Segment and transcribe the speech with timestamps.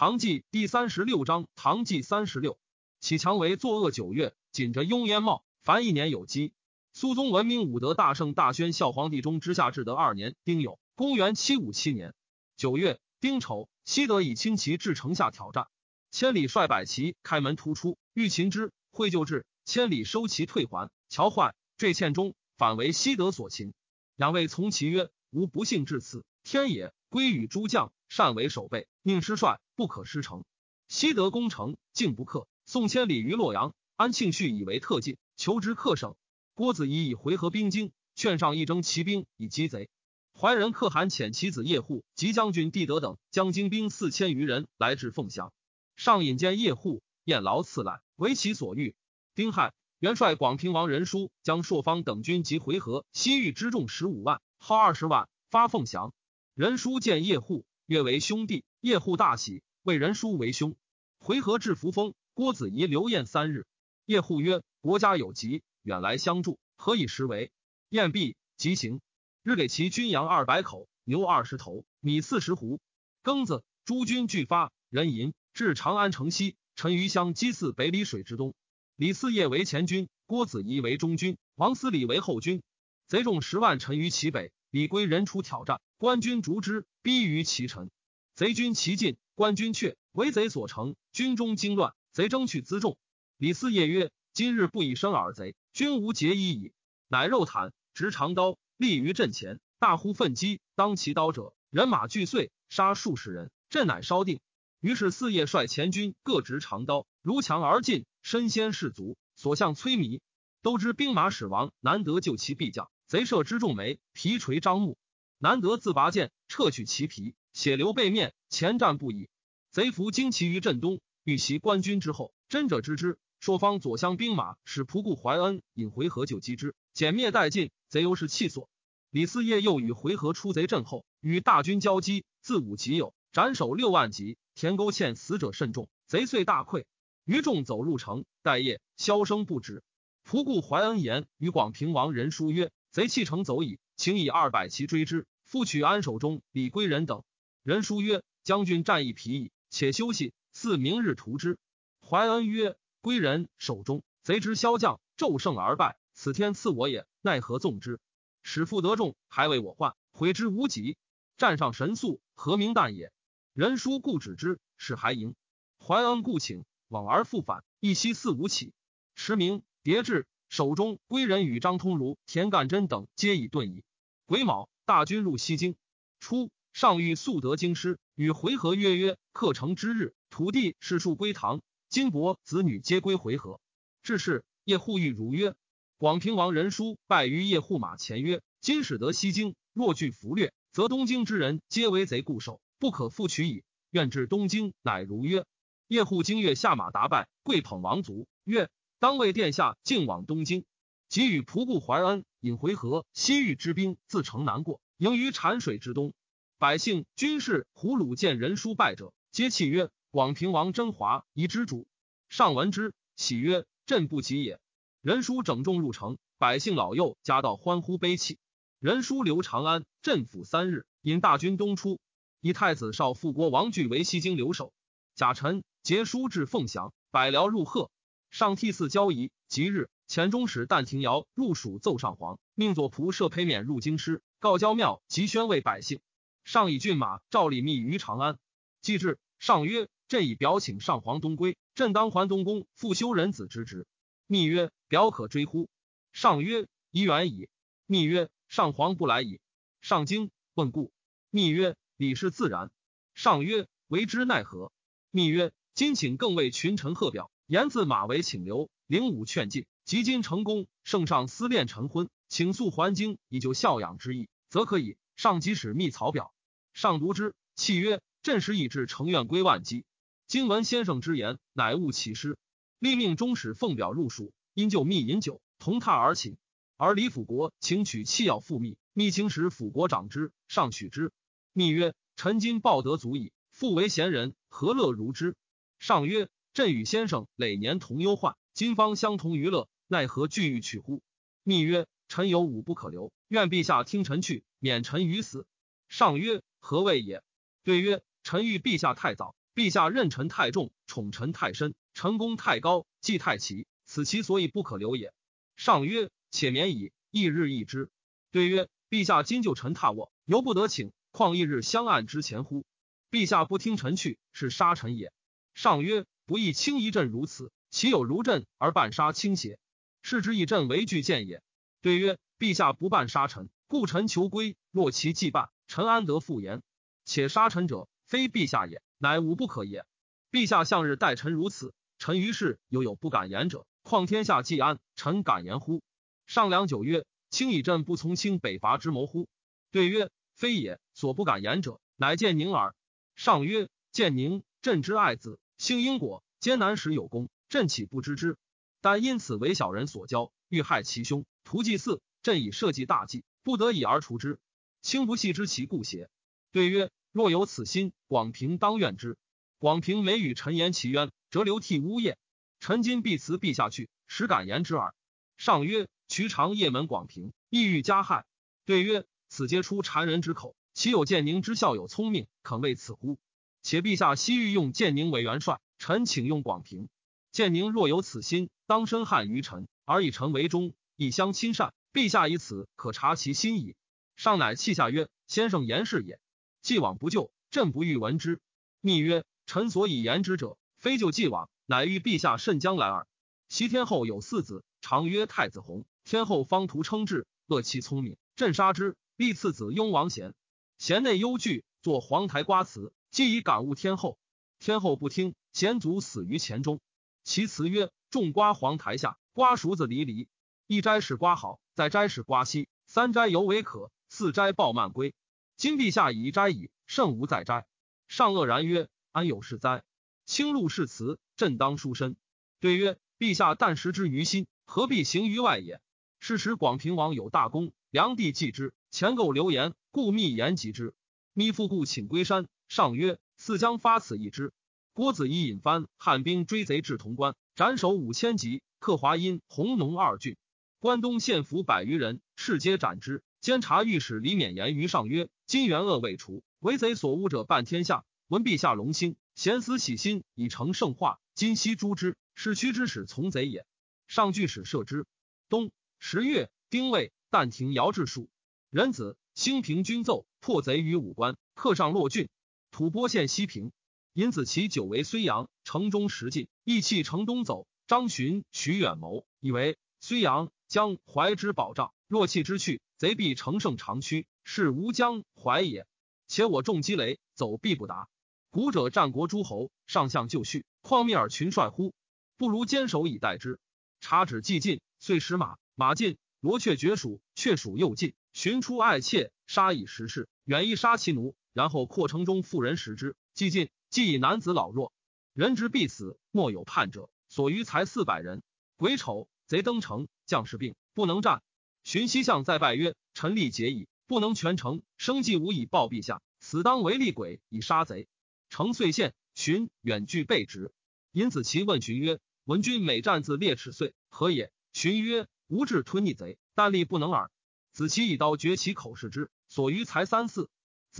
[0.00, 2.58] 唐纪第三十六章，唐纪三十六，
[3.00, 6.54] 启强为作恶九月，紧着雍烟帽，凡一年有基。
[6.94, 12.14] 苏宗文明武德大圣大宣孝皇帝中之下至德二年丁酉，公元七五七年
[12.56, 15.66] 九月丁丑，西德以轻骑至城下挑战，
[16.10, 23.74] 千里率百骑开门突出，欲擒之，会救至，千里收骑退还，乔坏，坠堑中，反为西德所擒。
[24.16, 30.44] 两位从其曰：“吾不幸至此，天也。”归与诸将，善为守备，宁失帅，不可失城。
[30.88, 32.48] 西德攻城，竟不克。
[32.66, 36.16] 宋千里于洛阳，安庆绪以为特进，求之克省。
[36.54, 39.88] 郭子仪以回纥兵精，劝上一征骑兵以击贼。
[40.36, 45.52] 怀仁可汗遣其子叶护及将军帝德等将精兵四千余人来至凤翔，
[45.94, 48.96] 上引荐叶护，宴劳赐来，为其所欲。
[49.36, 56.12] 丁亥，元帅广平王仁叔将朔方等军及回纥、西域之众十五万，号二十万，发凤翔。
[56.54, 58.64] 仁叔见叶护，约为兄弟。
[58.80, 60.76] 叶护大喜，为人叔为兄。
[61.18, 63.66] 回纥至扶风，郭子仪留宴三日。
[64.06, 67.50] 叶护曰：“国家有急，远来相助，何以实为？”
[67.90, 69.00] 宴毕，即行。
[69.42, 72.78] 日给其军羊二百口，牛二十头，米四十斛，
[73.24, 76.54] 庚子，诸军俱发，人吟至长安城西。
[76.76, 78.54] 陈余乡击泗北里水之东。
[78.94, 82.62] 李嗣业为前军，郭子仪为中军，王思礼为后军。
[83.08, 84.52] 贼众十万，陈于其北。
[84.70, 85.80] 李归人出挑战。
[85.98, 87.90] 官军逐之，逼于其城。
[88.34, 90.96] 贼军齐进，官军却，为贼所乘。
[91.12, 92.96] 军中惊乱，贼争取辎重。
[93.36, 96.72] 李四夜曰：“今日不以生尔贼，君无节衣矣。”
[97.08, 100.60] 乃肉坦，执长刀，立于阵前，大呼奋击。
[100.76, 103.50] 当其刀者，人马俱碎，杀数十人。
[103.68, 104.40] 阵乃稍定。
[104.80, 110.20] 于是四夜率前军各执长刀，如墙而进，身先士卒，所向摧靡。
[110.62, 112.90] 都知兵马使亡，难得救其必将。
[113.10, 114.96] 贼射之重眉，皮垂张目。
[115.36, 119.28] 难得自拔剑，撤去其皮，血流背面，前战不已。
[119.72, 122.32] 贼伏旌旗于镇东，欲袭官军之后。
[122.48, 127.72] 真者知之，朔方左厢兵马使仆固怀恩引回纥救击之，歼灭殆尽。
[127.88, 128.70] 贼犹是气所。
[129.10, 134.38] 李嗣业又与回纥出贼阵后，与大军交击，自武即有，斩首六万级。
[134.54, 136.84] 田沟欠死者甚众，贼遂大溃。
[137.24, 139.82] 余众走入城，待夜，箫声不止。
[140.24, 147.22] 仆固怀恩言与广平王仁书曰：“贼弃城走矣。”请以二百骑追之，复取安守中、李归仁等。
[147.62, 151.58] 人书曰：“将军战役疲矣，且休息，似明日图之。”
[152.00, 158.00] 怀恩曰：“归仁守中，贼之骁将，骤胜而败，此天赐我也，奈何纵之？
[158.42, 160.96] 使复得众，还为我患，悔之无及。
[161.36, 163.12] 战上神速，何明旦也？”
[163.52, 165.34] 人书故止之，使还营。
[165.78, 168.72] 怀恩故请往而复返，一夕四五起。
[169.14, 173.84] 时明，迭至，手中归人与张通儒、田干真等皆已遁矣。
[174.26, 175.76] 癸卯，大军入西京。
[176.18, 183.60] 初，上谕速得京师，与回纥约曰：克成之日，土地士庶归唐，金帛子女皆归回纥。
[184.02, 185.54] 至是，叶护欲如曰：
[185.98, 193.62] 广平王仁叔败于叶护马前曰：今使得西京，若据俘掠，则东京之人皆为贼固守，不可复取矣。
[193.92, 194.74] 愿至东京。
[194.82, 195.44] 乃如曰。
[195.86, 198.68] 叶护经月下马，达拜，跪捧王族，曰：
[199.00, 200.64] 当为殿下进往东京。
[201.08, 206.12] 即与仆固怀恩引回纥、西域之兵自城南过，迎于产水之东。
[206.58, 211.88] 百姓、军士、胡虏见人书败者，皆泣曰：“广平王真华宜之主。”
[212.28, 214.60] 上闻之，喜曰：“朕不及也。”
[215.02, 218.38] 人书整众入城，百姓老幼夹道欢呼悲泣。
[218.78, 221.98] 人书留长安镇抚三日，引大军东出，
[222.40, 224.72] 以太子少傅国王据为西京留守。
[225.16, 227.90] 贾臣结书至凤翔，百僚入贺，
[228.30, 229.30] 上替祀交仪。
[229.48, 229.88] 即日。
[230.06, 236.00] 前中使但廷尧入蜀奏上皇，命左仆射裴冕入京师，告交庙及宣慰百姓。
[236.42, 238.36] 上以骏马召李密于长安。
[238.82, 243.86] 既至，上曰：“朕以表请上皇东归，朕当还东宫复修仁子之职。”
[244.26, 245.68] 密曰：“表可追乎？”
[246.12, 247.48] 上曰：“宜远矣。”
[247.86, 249.38] 密曰：“上皇不来矣。”
[249.80, 250.90] 上惊，问故。
[251.30, 252.72] 密曰：“礼是自然。”
[253.14, 254.72] 上曰：“为之奈何？”
[255.12, 264.96] 密曰：“今请更为群臣贺表，言自马为请留，灵武劝进。”及今成功，圣上思恋成婚，请速还京以就孝养之意，则可以。
[265.16, 266.32] 上即使密草表，
[266.74, 269.84] 上读之，契曰：“朕时已至，成愿归万机。
[270.28, 272.38] 今闻先生之言，乃悟其师。
[272.78, 276.36] 立命中使奉表入蜀，因就密饮酒，同榻而寝。
[276.76, 281.10] 而李辅国请取契要复密，密请使辅国长之，上取之。
[281.52, 285.34] 密曰：‘臣今报德足矣，复为贤人，何乐如之？’
[285.80, 286.28] 上曰
[286.60, 291.00] ：‘朕与先生累年同忧患，今方相同娱乐。’奈何俱欲去乎？
[291.42, 295.46] 密曰：“臣有五不可留，愿陛下听臣去，免臣于死。”
[295.88, 297.22] 上曰：“何谓也？”
[297.64, 305.14] 对曰：“臣欲陛下太早，陛下任臣太重，宠臣太深，臣功太高，祭太齐，此其所以不可留也。
[305.56, 307.88] 上曰：且免矣，一日一之。
[308.32, 312.66] 对曰：陛下今就臣踏卧，犹不得请，况一日相案之前乎？
[313.10, 315.10] 陛下不听臣去，是杀臣也。
[315.54, 319.58] 上曰：不亦轻一阵如此，岂有如朕而半杀轻邪？
[320.00, 321.42] 是之以朕为惧见也。
[321.82, 324.56] 对曰：陛下不半杀臣，故臣求归。
[324.70, 326.62] 若其既半，臣安得复言？
[327.04, 329.84] 且杀臣者，非陛下也，乃吾不可也。
[330.30, 335.82] 陛下向日待臣如此，臣于是犹有不敢言者，况天下既安，臣敢言乎？
[336.28, 339.26] 上良久曰：卿以朕不从卿北伐之谋乎？
[339.72, 340.78] 对曰：非也。
[340.94, 342.76] 所不敢言者，乃见宁耳。
[343.16, 348.38] 上曰：见宁，朕之爱子，幸因果，艰难时有功，朕岂不知之？
[348.80, 352.00] 但因此为小人所教，欲害其兄，图祭祀。
[352.22, 354.40] 朕以社稷大计，不得已而除之。
[354.80, 356.08] 卿不系之其故邪？
[356.50, 359.18] 对曰：若有此心，广平当怨之。
[359.58, 362.16] 广平每与臣言其冤，则流涕呜咽。
[362.58, 364.94] 臣今必辞陛下去，实敢言之耳。
[365.36, 368.24] 上曰：渠长夜门广平，意欲加害。
[368.64, 370.56] 对曰：此皆出谗人之口。
[370.72, 373.18] 岂有建宁之孝友聪明，肯为此乎？
[373.62, 376.88] 且陛下昔欲用建宁为元帅，臣请用广平。
[377.32, 381.74] 建宁若有此心，当深汉于臣，而以臣为忠，以相亲善。
[381.92, 383.74] 陛下以此可察其心矣。
[384.16, 386.20] 上乃泣下曰：“先生言是也。
[386.62, 388.40] 既往不咎，朕不欲闻之。”
[388.80, 393.08] 密曰：“臣所以言之者，非就既往，乃欲陛下慎将来耳。”
[393.48, 395.84] 袭天后有四子，常曰太子弘。
[396.04, 398.96] 天后方图称制，恶其聪明，朕杀之。
[399.16, 400.34] 立次子雍王贤。
[400.78, 404.18] 贤内忧惧，作黄台瓜辞，既以感悟天后。
[404.58, 406.80] 天后不听，贤祖死于前中。
[407.24, 410.28] 其辞曰：“种瓜黄台下，瓜熟子离离。
[410.66, 412.68] 一摘是瓜好，再摘是瓜稀。
[412.86, 415.14] 三摘犹为可，四摘抱蔓归。
[415.56, 417.66] 今陛下已摘矣，甚无再摘。”
[418.06, 419.82] 上愕然曰：“安有是哉？
[420.26, 422.16] 清禄是辞，朕当书身。”
[422.60, 425.80] 对曰：“陛下但食之于心，何必行于外也？”
[426.20, 429.72] 是时广平王有大功，梁帝忌之，前构流言。
[429.90, 430.94] 故密言及之，
[431.32, 432.46] 密父故请归山。
[432.70, 434.52] 上曰：“似将发此一之。”
[434.94, 438.62] 郭子仪引藩，汉兵追贼至潼关，斩首五千级。
[438.78, 440.36] 克华阴、弘农二郡，
[440.78, 443.24] 关东县府百余人，士皆斩之。
[443.40, 448.04] 监察御史李勉言于上曰：“今元恶未除，为贼所污者半天下。
[448.28, 451.18] 闻陛下隆兴，贤思喜心，以成圣化。
[451.34, 453.66] 今夕诛之，是屈之使从贼也。”
[454.06, 455.06] 上据使射之。
[455.48, 458.30] 冬十月，丁未，但庭遥制数
[458.70, 459.16] 人子。
[459.34, 462.28] 兴平军奏破贼于武关，克上洛郡，
[462.70, 463.72] 吐蕃县西平。
[464.12, 467.66] 尹子奇久为睢阳，城中食尽，意弃城东走。
[467.86, 475.86] 张巡、徐远谋，以为睢阳将怀之保障，若弃之去，贼必乘胜长驱，是无将怀也。
[476.28, 478.08] 且我众积雷，走必不达。
[478.50, 481.92] 古者战国诸侯，上相就绪，况密尔群帅乎？
[482.36, 483.58] 不如坚守以待之。
[484.00, 488.14] 察止既尽，遂使马，马尽，罗雀绝属，雀属又尽。
[488.32, 493.16] 寻出爱妾，杀以食事，远亦杀其奴，然后扩城中妇人食之。
[493.34, 494.92] 既尽，既以男子老弱，
[495.32, 497.10] 人之必死，莫有叛者。
[497.28, 498.42] 所余才四百人。
[498.76, 501.42] 癸丑，贼登城，将士病，不能战。
[501.84, 508.08] 荀西相再拜曰：“臣力竭矣，不能全城，生计无以报陛下，此当为厉鬼以杀贼。”
[508.50, 509.14] 城遂陷。
[509.34, 510.72] 荀远拒备职。
[511.12, 517.30] 尹子奇问荀曰：“闻君每战自列齿碎，何也？”荀曰：“吾志吞逆贼，但力不能耳。”
[517.72, 520.50] 子期以刀绝其口视之，所余才三四。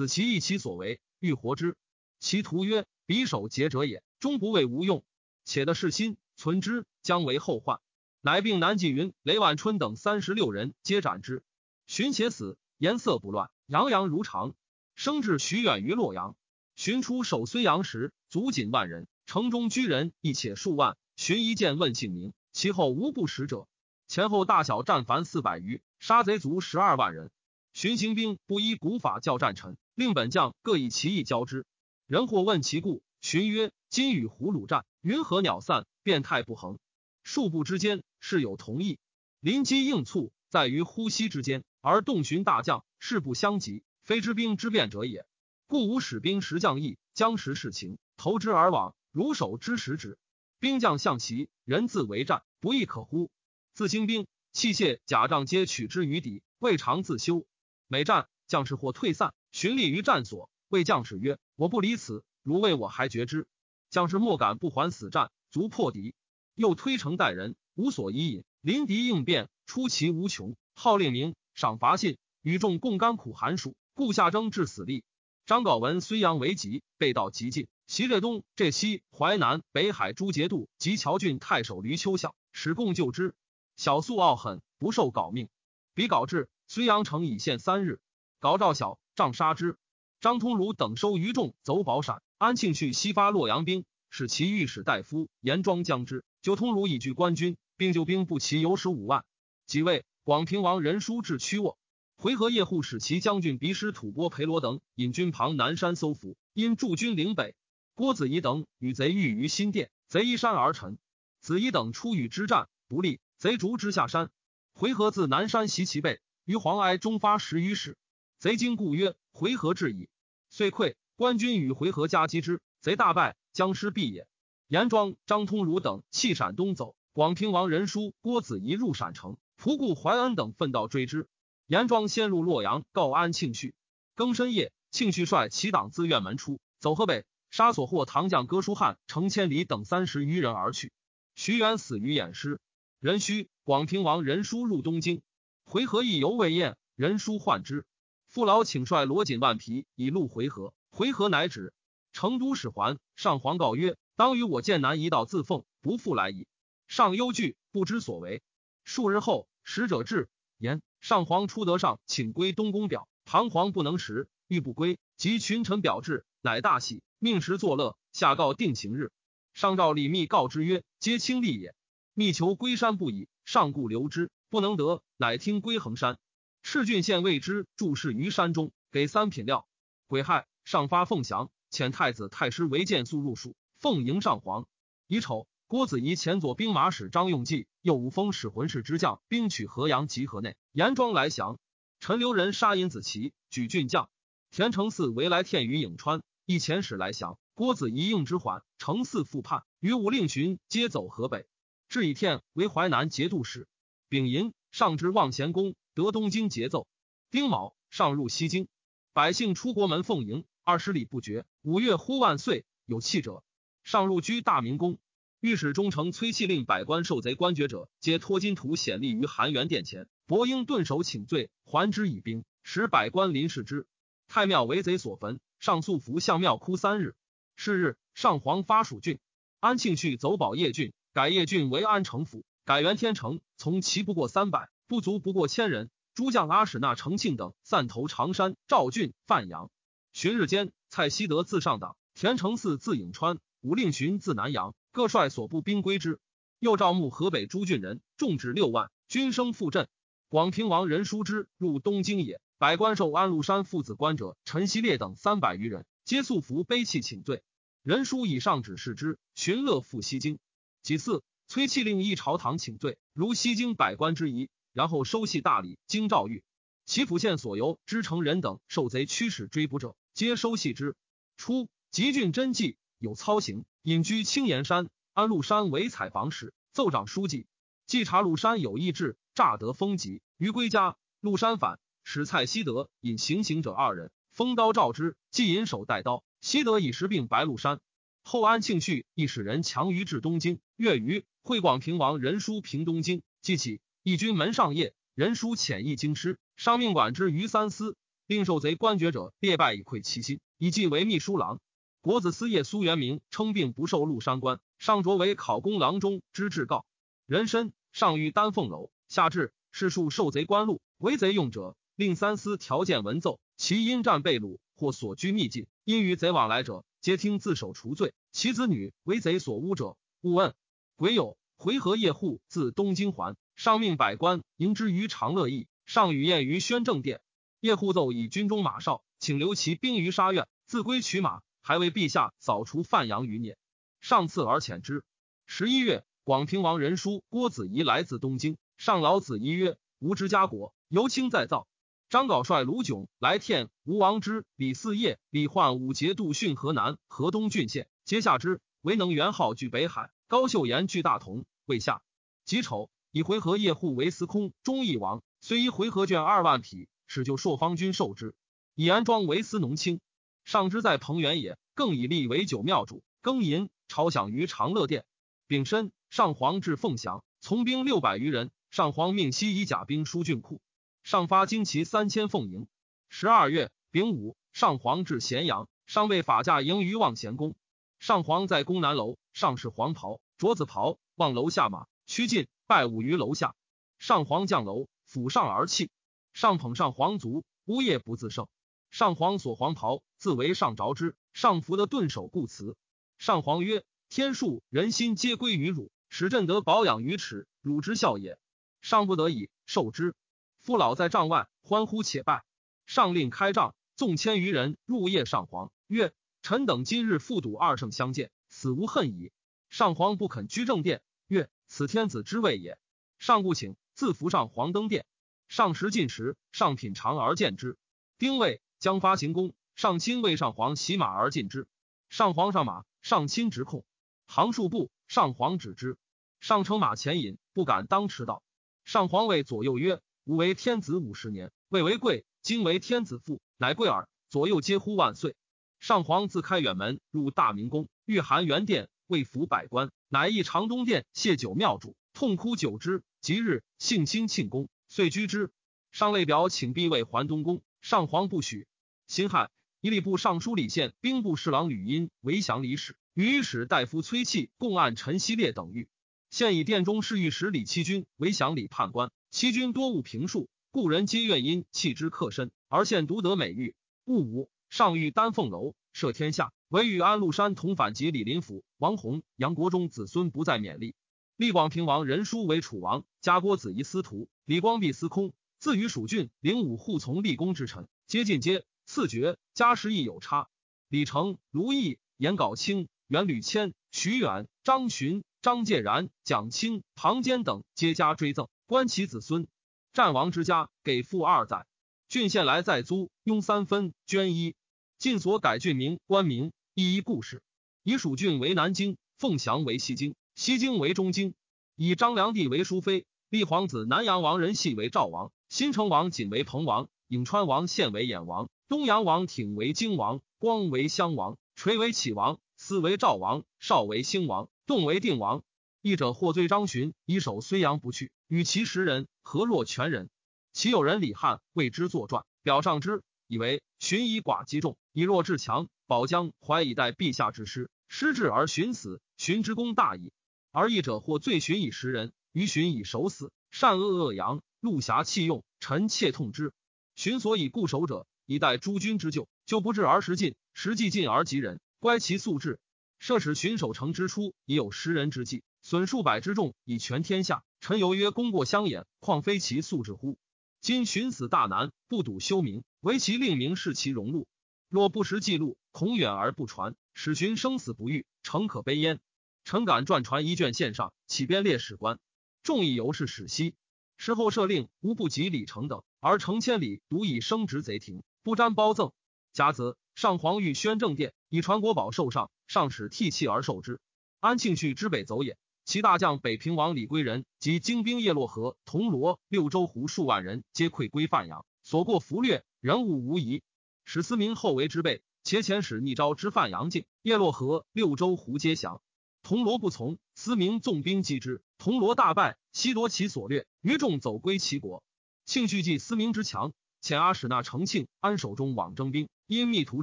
[0.00, 1.76] 子其意其所为，欲活之。
[2.20, 5.04] 其徒曰：“匕首节者也，终不为无用。
[5.44, 7.80] 且的是心，存之，将为后患。”
[8.22, 11.42] 乃并南纪云、雷万春等三十六人，皆斩之。
[11.86, 14.54] 荀且死，颜色不乱，洋洋如常。
[14.94, 16.34] 生至许远于洛阳。
[16.76, 20.96] 荀出守睢阳时，卒仅万人，城中居人亦且数万。
[21.14, 23.68] 寻一见问姓名，其后无不识者。
[24.08, 25.82] 前后大小战凡四百余。
[25.98, 27.30] 杀贼卒十二万人，
[27.74, 31.66] 寻行兵不依古法教战臣，令本将各以其意交之。
[32.06, 36.78] 人或问其故，荀曰：“今与胡虏战，云何鸟散，变态不恒。
[37.22, 38.98] 数步之间，事有同意。
[39.40, 41.64] 临机应促，在于呼吸之间。
[41.82, 45.26] 而动寻大将，事不相及，非知兵之变者也。
[45.66, 50.16] 故吾使兵时将意，将时事情，投之而往，如守之时止。
[50.60, 53.30] 兵将象棋，人自为战，不亦可乎？
[53.74, 57.44] 自兴兵。”器械甲仗皆取之于敌，未尝自修。
[57.86, 63.46] 每战将士或退散，寻立于战所，谓将士曰：“我不离此，如为我还绝之。”
[63.90, 66.16] 将士莫敢不还死战，足破敌。
[66.56, 70.56] 又推城待人，无所依引，临敌应变，出奇无穷。
[70.74, 75.04] 号令名，赏罚信，与众共甘苦寒暑，故下征至死力。
[75.46, 83.32] 张镐闻睢阳为急，被道极尽，袭浙东、浙西、淮南、北海诸节度及谯郡太守闾丘相，使共救之。
[83.76, 85.48] 小素傲狠，不受稿命。
[85.94, 88.00] 比镐至，睢阳城已陷三日。
[88.40, 89.76] 稿赵小杖杀之。
[90.18, 92.22] 张通儒等收余众，走保陕。
[92.38, 96.24] 安庆绪西发洛阳兵，使其御史大夫严庄将之。
[96.40, 99.26] 九通儒以拒官军，并救兵不齐有十五万。
[99.66, 101.78] 即位，广平王任叔至曲沃。
[102.16, 107.54] 回纥叶护使其将军鼻师吐蕃裴罗等引军旁南山搜伏，因驻军岭北。
[107.94, 110.98] 郭子仪等与贼遇于新店，贼依山而沉。
[111.40, 114.30] 子仪等出与之战不利，贼逐之下山。
[114.72, 117.98] 回纥自南山袭其背，于黄崖中发十余矢。
[118.40, 120.08] 贼惊故曰：“回纥至矣。”
[120.48, 120.94] 遂溃。
[121.14, 124.26] 官军与回纥夹击之，贼大败，将师毙也。
[124.66, 126.96] 严庄、张通儒等弃陕东走。
[127.12, 131.28] 广平王仁叔、郭子仪入陕城，仆固怀恩等奋道追之。
[131.66, 133.74] 严庄先入洛阳，告安庆绪。
[134.14, 140.92] 更深夜，庆绪率其党自院门出，走河北，杀所获唐将哥舒翰、程千里等三十余人而去。
[141.34, 142.58] 徐元死于偃师。
[143.00, 145.20] 仁戌，广平王仁叔入东京，
[145.64, 147.84] 回纥意犹未宴，任书患之。
[148.30, 150.72] 父老请率罗锦万匹以路回纥。
[150.92, 151.74] 回纥乃止。
[152.12, 156.46] 成都使还，上皇告曰：“当与我剑南一道自奉，不复来矣。”
[156.86, 158.40] 上忧惧，不知所为。
[158.84, 163.08] 数日后，使者至，言上皇出得上，请归东宫表。
[163.24, 167.96] 唐皇不能食，欲不归，及群臣表至，乃大喜，命时作乐。
[168.12, 169.10] 下告定行日。
[169.54, 171.74] 上诏李密告之曰：“皆卿立也。”
[172.14, 176.16] 密求归山不已，上故留之，不能得，乃听归衡山。
[176.62, 179.66] 赤郡县谓之注释于山中，给三品料。
[180.06, 180.46] 癸亥。
[180.62, 184.68] 上发凤翔，遣太子太师为谏速入蜀，奉迎上皇。
[185.08, 190.54] 乙丑，郭子仪前左兵马使张用济，右五峰使浑氏之将兵取河阳及河内。
[190.70, 191.58] 严庄来降，
[191.98, 194.10] 陈留人杀尹子奇，举郡将。
[194.52, 197.36] 田承嗣为来天于颍川，一遣使来降。
[197.54, 201.48] 郭子仪应之缓，承嗣复叛，与武令荀皆走河北。
[201.88, 203.66] 至以天为淮南节度使。
[204.08, 206.86] 丙寅，上至望贤宫，得东京节奏。
[207.30, 208.68] 丁卯，上入西京，
[209.12, 210.44] 百姓出国门奉迎。
[210.62, 211.46] 二十里不绝。
[211.62, 213.42] 五月呼万岁，有气者
[213.82, 214.98] 上入居大明宫。
[215.40, 220.06] 御史中丞崔器令百官受贼官爵者，皆托金土显立于含元殿前。
[220.26, 223.86] 伯英顿首请罪，还之以兵，使百官临视之。
[224.28, 227.16] 太庙为贼所焚，上素服向庙哭三日。
[227.56, 229.18] 是日，上皇发蜀郡，
[229.58, 235.88] 安庆绪走保邺郡，改邺郡为安城府，改元天城，从其不过三百，不足不过千人。
[236.14, 239.70] 诸将阿史那、成庆等散投常山、赵郡、范阳。
[240.12, 246.18] 旬日间，蔡希德自上党，田承嗣自颍川，武令荀自南阳，各率所部兵归之。
[246.58, 249.86] 又召募河北诸郡人，众至六万，军声复振。
[250.28, 257.44] 广平王任叔之入东京也，百官受安禄山父子官者陈希烈等三百余人，皆素服悲泣请罪。
[257.84, 260.40] 任叔以上指示之，寻乐赴西京。
[260.82, 266.42] 几次，崔弃令诣朝堂请罪，如西京百官之仪，然后收系大礼，京诏谕。
[266.86, 269.96] 其府县所由知城人等受贼驱使追捕者。
[270.12, 270.96] 皆收系之。
[271.36, 274.88] 初，吉郡真迹有操行，隐居青岩山。
[275.12, 277.46] 安禄山为采访使，奏长书记。
[277.86, 280.96] 稽查禄山有意志，诈得封疾，于归家。
[281.20, 285.16] 禄山反，使蔡希德引行刑者二人，封刀召之。
[285.30, 287.80] 既引手带刀，希德以时病白禄山。
[288.22, 290.60] 后安庆绪亦使人强于至东京。
[290.76, 297.96] 月余，会广平王任叔平东京，即起义军门上夜，人书遣意京师，上命管之于三司。
[298.26, 301.60] 令受贼官爵者列拜以馈其心，以记为秘书郎。
[302.00, 306.86] 国子司业苏元明称病不受禄山官，上擢为考功郎中之至告。
[307.26, 313.38] 人参上遇丹凤楼，下至是数受贼官禄，为贼用者，令三司条件文奏。
[313.56, 318.14] 其因战被掳或所居秘境，因与贼往来者，皆听自首除罪。
[318.32, 320.54] 其子女为贼所诬者，勿问。
[320.96, 327.20] 癸酉，回纥夜户自东京还，上命百官迎之于长乐邑，上与宴于宣政殿。
[327.60, 333.58] 叶护奏以军中马少，请留其兵于沙苑，自归取马，还为陛下扫除范阳余孽。
[334.00, 335.04] 上赐而遣之。
[335.44, 341.68] 十一月，广平王仁叔郭子仪来自东京，上老子仪曰：“吾之家国，由卿再造。”
[342.08, 348.62] 张镐率卢炯来天吴王之、李嗣业、李焕五节度训河南、河东郡县，皆下之。
[348.80, 352.00] 唯能元号据北海，高秀言据大同，未下。
[352.46, 356.88] 己丑，以回纥叶护为司空、忠义王，虽一回纥卷二万匹。
[357.12, 358.36] 使就朔方军受之，
[358.76, 360.00] 以安庄为司农卿。
[360.44, 363.02] 上之在彭原也，更以立为九庙主。
[363.20, 365.04] 更寅，朝享于长乐殿。
[365.48, 368.52] 丙申，上皇至凤翔，从兵六百余人。
[368.70, 370.60] 上皇命西以甲兵疏郡库。
[371.02, 372.68] 上发旌旗三千奉迎。
[373.08, 377.56] 十二月，丙午，上皇至咸阳，上被法驾迎于望贤宫。
[377.98, 383.56] 上皇在宫南楼，上是黄袍，着紫袍，望楼下马，趋近拜舞于楼下。
[383.98, 385.90] 上皇降楼，俯上而泣。
[386.32, 388.46] 上捧上皇足，呜咽不自胜。
[388.92, 391.16] 上皇所黄袍，自为上着之。
[391.32, 392.76] 上服的顿首故辞。
[393.18, 398.38] 上皇曰：“天数人心皆归于汝，使朕得保养于耻，汝之孝也。
[398.80, 400.14] 上不得已受之。
[400.60, 402.44] 父老在帐外，欢呼且拜。
[402.86, 409.32] 上令开帐，纵千余人入夜上皇，曰：‘臣等今日复睹二圣相见，死无恨矣。’
[409.70, 412.78] 上皇不肯居正殿，曰：‘此天子之位也。’
[413.18, 415.04] 上不请。”自扶上皇登殿，
[415.46, 417.76] 上食进食，上品尝而见之。
[418.16, 421.68] 丁未，将发行宫，上亲为上皇骑马而进之。
[422.08, 423.84] 上皇上马，上亲直控，
[424.26, 425.98] 行数步，上皇止之。
[426.40, 428.42] 上乘马前引，不敢当驰道。
[428.86, 435.36] 上皇谓左右曰：“吾为天子五十年，未为贵，今为天子父，乃贵耳。”左右皆呼万岁。
[435.78, 443.02] 上皇自开远门，入大明宫，御寒元殿，为服百官，乃诣长东殿谢酒庙主，痛哭久之。
[443.20, 445.50] 即日，幸亲庆功，遂居之。
[445.90, 448.68] 上谓表请必为还东宫，上皇不许。
[449.08, 449.50] 辛亥，
[449.80, 455.88] 以礼部尚书李宪、兵部侍郎吕殷为降礼使，与使大夫崔器共按陈希烈等谕。
[456.30, 459.10] 现以殿中侍御史李七军为降礼判官。
[459.32, 463.74] 七军多务评述，故人皆愿因弃之克身，而现独得美誉。
[464.04, 470.94] 戊午，上御丹凤楼，赦天下，唯与安禄山同反及李林甫、王弘、杨国忠子孙不再勉励。
[471.36, 475.32] 立广平王仁叔为楚王，加郭子仪司徒，李光弼司空。
[475.58, 480.48] 自与蜀郡灵武护从立功之臣，皆进阶赐爵，家世亦有差。
[480.88, 489.48] 李成、卢毅、颜杲卿、袁吕谦、徐远、张巡、张介然、蒋钦、庞坚等皆加追赠，观其子孙。
[489.92, 491.66] 战王之家给付二载，
[492.08, 494.54] 郡县来再租，庸三分，捐一。
[494.98, 497.42] 晋所改郡名官名，一一故事。
[497.82, 500.14] 以蜀郡为南京，凤翔为西京。
[500.34, 501.34] 西京为中京，
[501.76, 515.42] 以张良帝为淑妃，立皇子南阳王仁系为赵王，新城王仅为彭王，颍川王献为衍王，东阳王挺为京王，光为襄王，垂为启王，思为赵王，少为兴王，动为定王。
[515.82, 520.08] 义者获罪张巡，以守睢阳不去，与其十人，何若全人？
[520.54, 525.68] 其有人李汉为之作传，表上之，以为荀以寡击众，以弱制强。
[525.86, 530.12] 保将怀以待陛下之师，失志而寻死，荀之功大矣。
[530.52, 536.52] 而义者或罪寻以食人，于寻以守死，善恶恶扬，陆侠弃用，臣妾痛之。
[536.94, 542.60] 寻所以固守者，以待诸君之救，救不至而时尽，时既尽而及人，乖其素质。
[543.00, 547.42] 设使寻守城之初，已有食人之计，损数百之众，以全天下。
[547.60, 550.18] 臣犹曰功过相掩，况非其素质乎？
[550.60, 554.28] 今寻死大难，不睹修明，唯其令名视其荣禄。
[554.70, 559.00] 若不识记录，恐远而不传，使寻生死不遇，诚可悲焉。
[559.42, 561.98] 臣敢撰传一卷献上，起编列史官。
[562.44, 563.56] 众议由是史希。
[563.96, 568.92] 事后设令，无不及李成等，而成千里，独以升职贼庭，不沾褒赠。
[569.32, 573.80] 甲子，上皇欲宣正殿，以传国宝受上，上使涕泣而受之。
[574.20, 583.42] 安庆绪之北走也，其大将北平王李归仁及精兵叶洛河、铜锣、六州湖数万人，皆溃归范阳，所过俘掠，人物无疑。
[583.92, 588.82] 使思明后为之备，且遣使逆招之范阳境，叶洛河、六州胡皆降。
[589.24, 594.84] 铜锣不从，思明纵兵击之，铜锣大败，悉夺其所掠，余众走归齐国。
[595.24, 599.82] 庆绪计思明之强，遣阿史那成庆安守中往征兵，因密图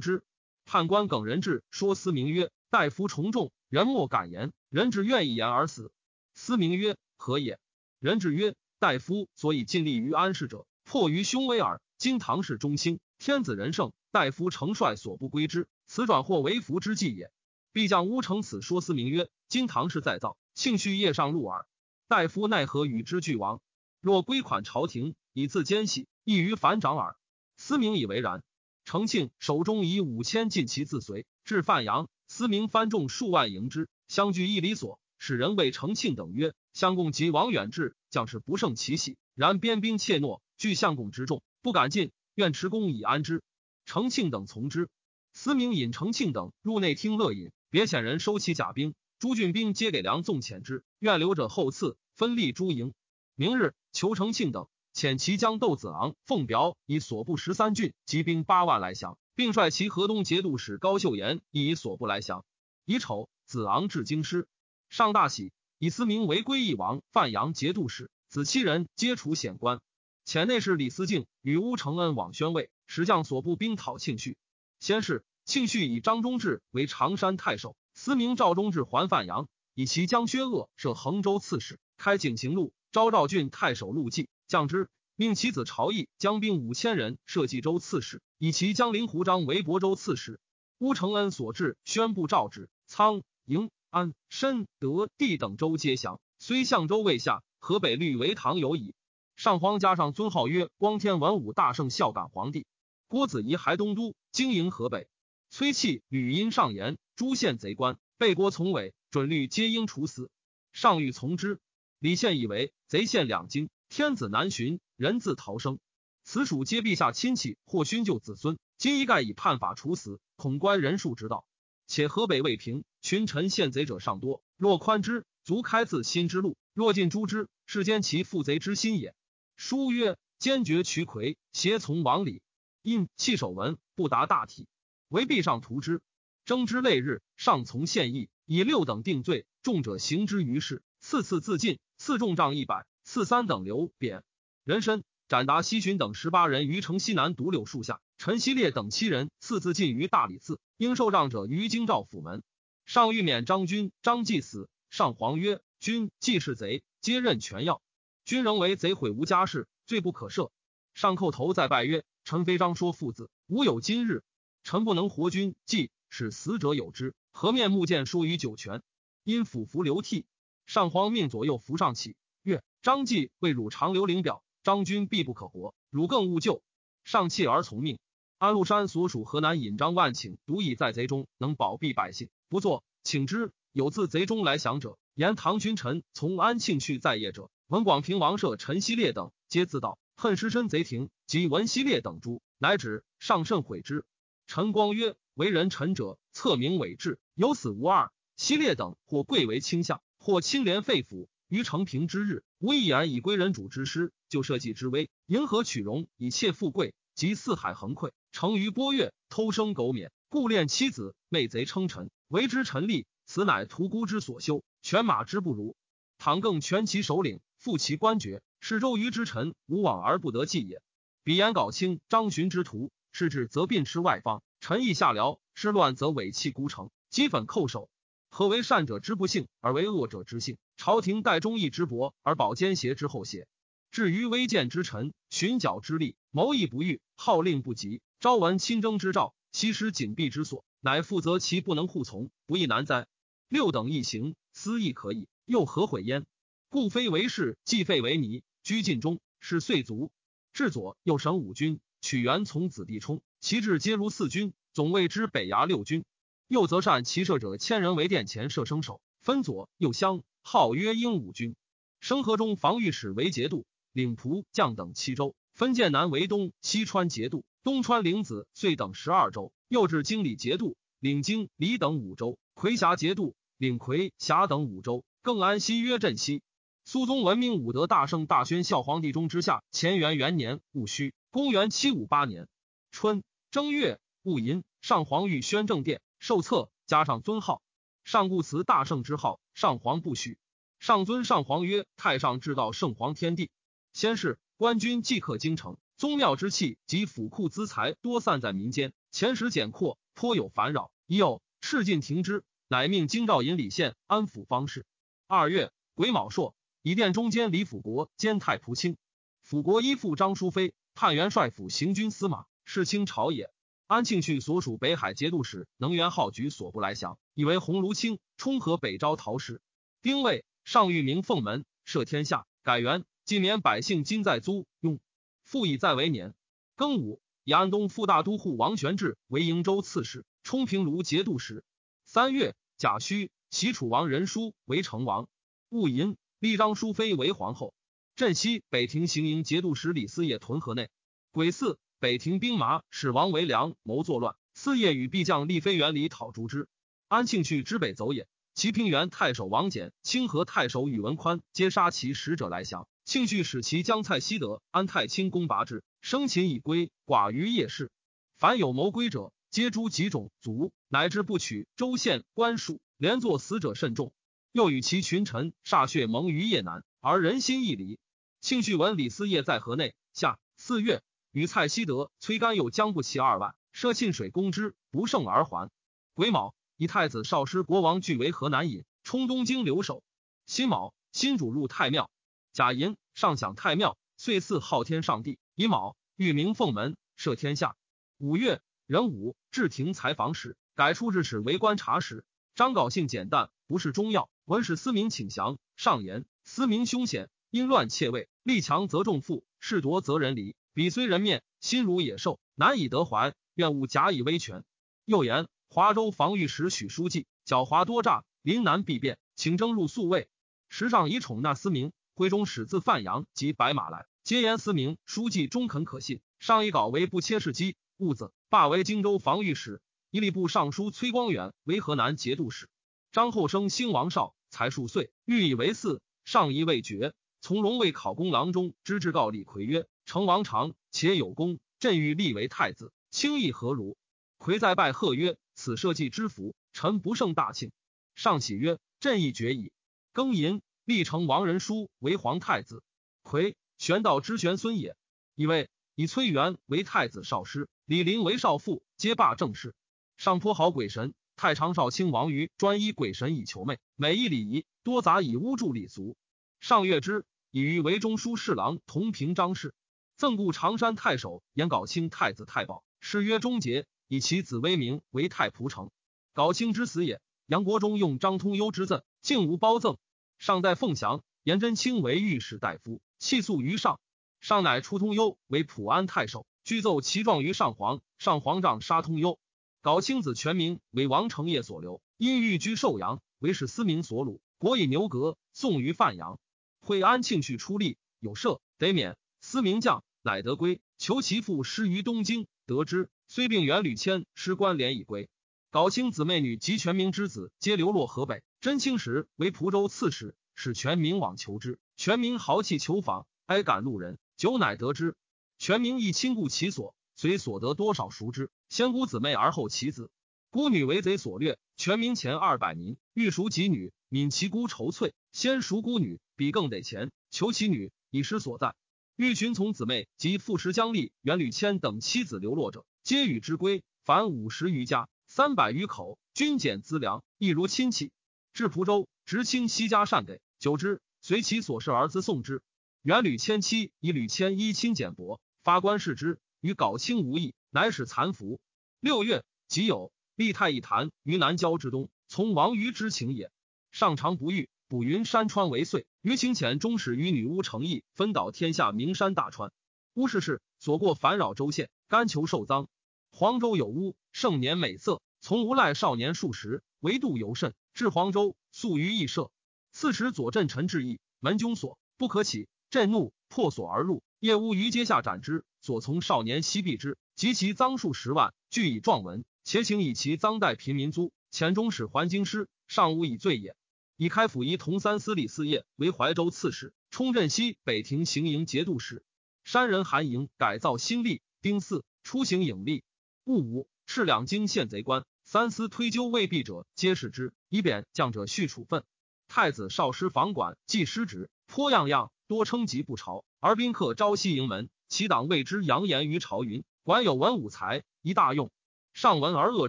[0.00, 0.22] 之。
[0.64, 4.52] 判官耿仁志说思明曰：“大夫从众，人莫敢言。
[4.70, 5.92] 仁志愿一言而死。”
[6.32, 7.58] 思明曰：“何也？”
[8.00, 11.82] 仁志曰：“大夫所以尽力于安氏者，迫于凶危耳。
[11.98, 17.30] 今唐氏中兴，天子仁圣，大夫成帅所不归之，此转祸为福之计也。”
[17.72, 21.66] 必将乌承此说思明曰：“今唐氏再造，庆绪夜上路耳。
[22.08, 23.60] 大夫奈何与之俱亡？
[24.00, 27.16] 若归款朝廷，以自奸细，易于反掌耳。”
[27.56, 28.42] 思明以为然。
[28.84, 43.42] 承庆手中以五千进其自随至范阳，思明番众数万迎之，相距一里所，使人谓承庆等曰：“相公及王远志将士不胜其喜，然边兵怯懦，惧相公之众，不敢进，愿持公以安之。”
[43.88, 44.90] 承庆等从之。
[45.32, 47.50] 思明引承庆等入内厅乐饮。
[47.70, 52.92] 别遣人收其甲兵，诸郡兵皆给粮纵遣之，愿留者后赐，分立诸营。
[53.34, 62.44] 明日，求成庆等遣其将窦子昂、奉表以所部十三郡集兵八万来降，并率其河东节度使高秀岩以所部来降。
[62.84, 64.46] 乙丑，子昂至京师，
[64.90, 69.80] 上大喜，以思明为归义王、范阳节度使，子七人皆除显官。
[70.26, 74.36] 遣内侍李思敬与乌承恩往宣慰，使将所部兵讨庆绪。
[74.80, 75.24] 先是。
[75.44, 90.38] 庆绪以张忠志为常山太守，司明赵忠志还范阳，以其将薛鄂设衡州刺史，开景行路，昭赵郡太守陆绩降之，命其子朝义将兵五千人设冀州刺史，以其将领胡章为亳州刺史。
[90.80, 96.20] 乌承恩所至，宣布诏旨，苍、营、安、深、德、地等州皆降。
[96.38, 98.94] 虽相州未下，河北律为唐有矣。
[99.34, 102.66] 上皇加上尊号曰光天文武大圣孝感皇帝。
[103.08, 105.08] 郭子仪还东都，经营河北。
[105.48, 110.30] 崔器、吕因上言，诸县贼官被郭从伟，准律皆应处死。
[110.72, 111.58] 上欲从之，
[111.98, 115.78] 李宪以为贼县两京，天子难寻，人自逃生。
[116.22, 121.46] 此属皆陛下亲戚或勋就子孙，今一概以判法处死，恐官人数之道。
[121.86, 124.42] 且河北未平，群臣陷贼者尚多。
[124.58, 129.14] 若宽之，足开自新之路；若尽诛之，是兼其负贼之心也。
[129.56, 132.42] 书曰：坚决渠魁，协从王礼。
[132.88, 134.66] 因弃守文，不达大体，
[135.08, 136.00] 为壁上图之。
[136.46, 144.22] 征之累日，上从献议，以六等定罪，重者刑之于世，次次自尽，次重杖一百，次三等流贬。
[144.64, 148.00] 人参、斩达、西巡等十八人于城西南独柳树下。
[148.16, 150.58] 陈希烈等七人次自尽于大理寺。
[150.78, 152.42] 应受杖者于京兆府门。
[152.86, 157.82] 上欲免张军、张继死，上皇曰：君既是贼，皆任权要。
[158.24, 160.50] 君仍为贼毁无家事，罪不可赦。
[160.94, 164.22] 上叩头再拜曰：“臣非张说父子，吾有今日。
[164.62, 168.82] 臣不能活君，既使死者有之，何面目见说于九泉？”
[169.24, 170.26] 因俯伏流涕。
[170.66, 176.62] 上皇命左右扶上起，曰：“张继为汝长留灵表，张君必不可活，汝更勿救。”
[177.02, 177.98] 上泣而从命。
[178.36, 183.52] 安禄山所属河南尹张万顷独以在贼中能保庇百姓，不作，请之。
[183.72, 187.50] 有自贼中来降者，言唐君臣从安庆去在业者。
[187.68, 194.04] 文广平王舍陈希烈等皆自道，恨失身贼庭及文希烈等诸，乃止上甚悔之。
[194.48, 198.10] 陈光曰：为人臣者，侧名伪志，有死无二。
[198.36, 201.30] 希烈等或贵为卿相，或清廉废府。
[201.46, 213.06] 于成平之日，无一言以归人主之师，就社稷之危，迎合取荣，以窃富贵，及四海横溃，成于波月，偷生苟免，故恋妻子，媚贼称臣，为之臣立。
[213.24, 215.76] 此乃屠孤之所修，犬马之不如。
[216.18, 217.38] 倘更全其首领。
[217.56, 220.82] 复其官爵，是周瑜之臣，无往而不得计也。
[221.24, 227.88] 彼言杲清、张巡之徒，是至则并吃外方，臣意下辽；失乱则委弃孤城，积粉寇守。
[228.30, 230.58] 何为善者之不幸，而为恶者之幸？
[230.76, 233.46] 朝廷待忠义之薄，而保奸邪之后邪？
[233.90, 243.06] 至于微贱之臣，寻剿之力，谋议不遇，号令不及，朝闻亲征之兆，其实紧闭之所，乃负责其不能护从，不亦难哉？
[243.48, 246.26] 六等一行，私亦可以，又何悔焉？
[246.68, 250.10] 故非为士，既废为尼，居晋中，是岁卒。
[250.52, 256.04] 至左右省五军，取元从子弟冲，其志皆如四军，总谓之北衙六军。
[256.48, 261.56] 右则善骑射者千人为殿前射生手，分左右乡，号曰英五军。
[262.00, 269.50] 生河中防御使为节度，领仆将等七州，分剑南为东西川节度，东川领子遂等十二州。
[269.68, 276.42] 又至经理节度，领经李等五州，魁峡节度，领魁峡等五州，更安西曰镇西。
[276.90, 282.48] 苏宗文明武德大圣大宣孝皇帝中之下，乾元元年戊戌，公元七五八年
[282.90, 287.60] 春正月戊寅，上皇御宣正殿受册，加上尊号。
[288.04, 290.38] 上故辞大圣之号，上皇不许。
[290.78, 293.50] 上尊上皇曰：“太上至道圣皇天地。”
[293.92, 300.90] 先是，官军即刻京城，宗庙之器及府库资财多散在民间，前时简阔，颇有烦扰。
[301.06, 304.86] 已有赤禁停之，乃命京兆尹李宪安抚方士。
[305.26, 306.54] 二月癸卯朔。
[306.82, 308.96] 以殿中间李辅国兼太仆卿，
[309.42, 313.50] 辅国依附张淑妃，判元帅府行军司马，是清朝野。
[313.88, 319.60] 安庆绪所属北海节度使能元浩举所不来降，以为鸿胪卿，冲河北招陶师。
[320.02, 325.00] 丁未，上谕明凤门，赦天下，改元，今年百姓今在租用。
[325.42, 326.34] 复以在为年。
[326.76, 331.64] 庚午，以安东副大都护王玄志为瀛州刺史，冲平卢节度使。
[332.04, 335.28] 三月，甲戌，齐楚王仁叔为成王。
[335.70, 336.16] 戊寅。
[336.40, 337.74] 立张淑妃为皇后。
[338.14, 340.88] 镇西北庭行营节度使李思业屯河内。
[341.30, 346.68] 癸巳，北庭兵马使王维良谋作乱，思业与必将立飞元里讨诛之。
[347.08, 348.26] 安庆绪之北走也。
[348.54, 352.88] 齐平原太守王翦、清河太守宇文宽皆杀其使者来降。
[353.04, 357.92] 庆绪使其将蔡希德、安太清攻拔之，生擒已归，寡于夜市。
[358.36, 364.12] 凡有谋归者，皆诛几种族，乃至不取州县官属，连坐死者甚众。
[364.52, 367.98] 又与其群臣歃血盟于邺南，而人心亦离。
[368.40, 369.94] 庆绪闻李思业在河内。
[370.12, 375.70] 下四月，与蔡希德、崔干又将不齐二万，涉沁水攻之，不胜而还。
[376.14, 380.02] 癸卯，以太子少师国王据为河南尹，充东京留守。
[380.46, 382.10] 辛卯，辛主入太庙。
[382.52, 385.38] 甲寅，上享太庙，遂祀昊天上帝。
[385.54, 387.76] 乙卯，御明凤门，赦天下。
[388.16, 392.24] 五月，壬午，置廷采访使，改出日使为观察使。
[392.56, 394.28] 张镐性简淡，不是中药。
[394.48, 400.56] 闻使司明请降，上言司明凶险，因乱窃位，力强则重负，势夺则人离。
[400.72, 403.34] 彼虽人面，心如野兽，难以得怀。
[403.52, 404.64] 愿勿假以威权。
[405.04, 410.30] 又言华州防御使许书记狡猾多诈，临难必变，请征入宿卫。
[410.70, 416.22] 时上以宠纳司明，徽中使自范阳及白马来，皆言司明书记中肯可信。
[416.38, 422.70] 上以稿为不切事机，兀子罢为荆州防御使，以吏部尚书崔光远为河南节度使。
[423.12, 427.14] 张后生兴王少才数岁，欲以为嗣，上仪未决。
[427.40, 433.96] 从容为考功郎中，知至告李逵曰：“成王长，且有功，朕欲立为太子。”轻易何如？
[434.38, 437.70] 魁再拜贺曰：“此社稷之福，臣不胜大庆。”
[438.16, 439.72] 上喜曰：“朕亦决矣。”
[440.12, 442.82] 庚寅，立成王仁书为皇太子。
[443.22, 444.96] 魁，玄道之玄孙也。
[445.36, 449.74] 以为以崔元为太子少师，李陵为少傅，皆罢政事。
[450.16, 451.14] 上颇好鬼神。
[451.38, 456.16] 太常少卿王瑜专依鬼神以求媚，每一礼仪多杂以巫祝礼俗。
[456.58, 459.72] 上月之，以于为中书侍郎同平章事，
[460.16, 462.82] 赠故常山太守言杲卿太子太保。
[463.00, 465.92] 谥曰忠节，以其子威名为太仆丞。
[466.34, 467.20] 杲卿之死也。
[467.46, 469.96] 杨国忠用张通幽之赠，竟无褒赠。
[470.38, 474.00] 上代凤翔，颜真卿为御史大夫，弃诉于上。
[474.40, 478.00] 上乃出通幽为普安太守，具奏其状于上皇。
[478.18, 479.38] 上皇杖杀通幽。
[479.80, 484.40] 杲卿子全名为王承业所留，因寓居寿阳，为使司明所虏。
[484.58, 486.40] 国以牛革送于范阳。
[486.80, 489.16] 会安庆绪出力，有赦，得免。
[489.40, 490.80] 司明将，乃得归。
[490.98, 492.48] 求其父失于东京。
[492.66, 495.28] 得知，虽病元吕谦失官连已归。
[495.70, 498.42] 杲卿姊妹女及全明之子，皆流落河北。
[498.60, 501.78] 真清时为蒲州刺史，使全明往求之。
[501.96, 505.14] 全明豪气求访，哀感路人，久乃得知。
[505.56, 508.48] 全明亦亲顾其所，随所得多少赎之。
[508.68, 510.08] 先姑姊妹而后其子，
[510.50, 511.58] 孤女为贼所掠。
[511.76, 518.76] 全民前二百民，欲赎己女，悯其姑愁悴，先赎孤女，比更得钱，求其女，以失所在。
[519.16, 523.82] 欲寻从姊妹及父石姜立、袁吕谦等妻子流落者，皆与之归。
[524.04, 528.12] 凡五十余家，三百余口，均减资粮，亦如亲戚。
[528.52, 532.62] 至蒲州，直清西家善给，久之，随其所事儿子送之。
[533.02, 538.60] 元吕谦妻以吕谦衣亲简薄，发官视之，与杲卿无异，乃使残服。
[539.00, 543.50] 六月己酉，立太一坛于南郊之东，从王于之情也。
[543.90, 544.68] 上常不遇。
[544.88, 549.70] 补云山川为岁，于清浅终始与女巫成义，分岛天下名山大川。
[550.14, 552.88] 巫氏氏所过烦扰州县，甘求受赃。
[553.30, 557.74] 黄州有巫，盛年美色，从无赖少年数十，唯度尤甚。
[557.92, 559.50] 至黄州，宿于义舍。
[559.92, 565.66] 次时左镇陈志义门军锁不可起，震怒破锁而入，夜巫于阶下斩之。
[565.80, 571.32] 所从少年悉毙之，及其赃数十万，俱以状文，且请以其赃代贫民租。
[571.50, 573.74] 遣中使还京师，尚无以罪也。
[574.16, 579.24] 以开府仪同三司李嗣业为怀州刺史，冲镇西北庭行营节度使。
[579.64, 583.02] 山人韩营改造新立，丁巳出行影吏。
[583.44, 589.04] 戊午，赤两京县贼官，三司推究未必者，皆视之，以贬将者续处分。
[589.46, 594.90] 太子少师房管既失职，颇样样，多称疾不朝，而宾客朝夕迎门。
[595.08, 598.70] 其党谓之扬言于朝云：管有文武才，一大用。
[599.14, 599.88] 上闻而恶